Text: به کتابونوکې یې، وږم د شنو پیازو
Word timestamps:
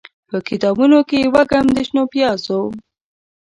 به 0.29 0.37
کتابونوکې 0.49 1.17
یې، 1.21 1.27
وږم 1.33 1.65
د 1.75 1.77
شنو 1.87 2.03
پیازو 2.13 2.59